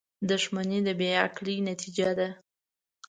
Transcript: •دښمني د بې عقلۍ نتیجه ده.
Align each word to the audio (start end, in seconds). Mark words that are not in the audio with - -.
•دښمني 0.29 0.79
د 0.87 0.89
بې 0.99 1.09
عقلۍ 1.25 1.57
نتیجه 1.69 2.09
ده. 2.19 2.27